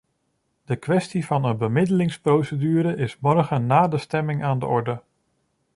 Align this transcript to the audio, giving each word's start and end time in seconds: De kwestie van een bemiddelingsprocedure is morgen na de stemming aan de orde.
De 0.65 0.75
kwestie 0.75 1.25
van 1.25 1.43
een 1.43 1.57
bemiddelingsprocedure 1.57 2.95
is 2.95 3.19
morgen 3.19 3.65
na 3.65 3.87
de 3.87 3.97
stemming 3.97 4.43
aan 4.43 4.59
de 4.59 4.65
orde. 4.65 5.01